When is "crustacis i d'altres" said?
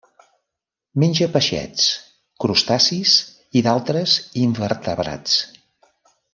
2.45-4.19